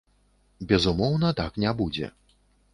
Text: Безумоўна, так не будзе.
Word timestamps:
Безумоўна, 0.71 1.29
так 1.43 1.61
не 1.67 1.77
будзе. 1.83 2.13